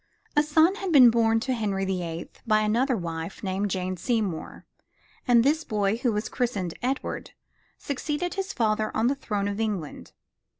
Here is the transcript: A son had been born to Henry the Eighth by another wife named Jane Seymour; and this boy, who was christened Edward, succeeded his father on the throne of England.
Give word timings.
A 0.35 0.41
son 0.41 0.73
had 0.73 0.91
been 0.91 1.11
born 1.11 1.39
to 1.41 1.53
Henry 1.53 1.85
the 1.85 2.01
Eighth 2.01 2.41
by 2.47 2.61
another 2.61 2.97
wife 2.97 3.43
named 3.43 3.69
Jane 3.69 3.97
Seymour; 3.97 4.65
and 5.27 5.43
this 5.43 5.63
boy, 5.63 5.97
who 5.97 6.11
was 6.11 6.27
christened 6.27 6.73
Edward, 6.81 7.33
succeeded 7.77 8.33
his 8.33 8.51
father 8.51 8.89
on 8.97 9.05
the 9.05 9.13
throne 9.15 9.47
of 9.47 9.59
England. 9.59 10.13